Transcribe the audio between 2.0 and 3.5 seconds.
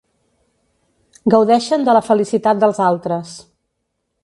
felicitat dels altres.